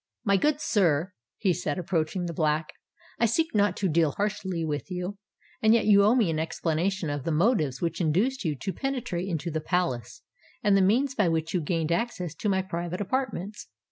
[0.23, 2.73] "My good sir," he said, approaching the Black,
[3.19, 5.19] "I seek not to deal harshly with you:
[5.61, 9.27] and yet you owe me an explanation of the motives which induced you to penetrate
[9.27, 10.23] into the palace,
[10.63, 13.67] and the means by which you gained access to my private apartments."